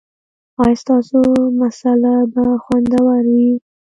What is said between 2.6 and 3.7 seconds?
خوندوره وي؟